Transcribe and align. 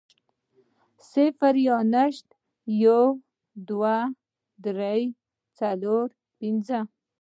صفر 1.11 1.53
يا 1.67 1.77
نشت, 1.93 2.27
يو, 2.81 3.03
دوه, 3.67 3.97
درې, 4.63 4.99
څلور, 5.57 6.07
پنځه 6.39 6.79